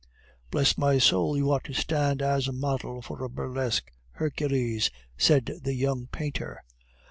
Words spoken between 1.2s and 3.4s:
you ought to stand as model for a